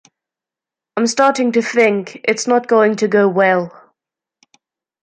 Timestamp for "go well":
3.07-3.93